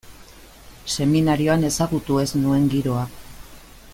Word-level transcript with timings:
Seminarioan 0.95 1.67
ezagutu 1.69 2.19
ez 2.23 2.27
nuen 2.47 2.67
giroa. 2.75 3.07